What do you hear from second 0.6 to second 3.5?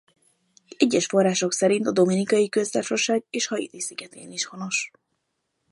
Egyes források szerint a Dominikai Köztársaság és